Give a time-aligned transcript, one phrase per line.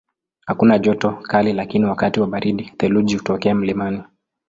[0.45, 4.03] Hakuna joto kali lakini wakati wa baridi theluji hutokea mlimani.